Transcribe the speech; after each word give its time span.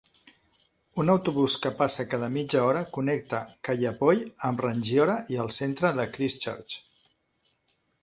Un 1.03 1.11
autobús 1.13 1.57
que 1.65 1.71
passa 1.81 2.05
cada 2.13 2.31
mitja 2.39 2.63
hora 2.69 2.81
connecta 2.97 3.43
Kaiapoi 3.69 4.27
amb 4.51 4.67
Rangiora 4.69 5.23
i 5.37 5.41
el 5.45 5.57
centre 5.61 5.97
de 6.01 6.11
Christchurch. 6.19 6.83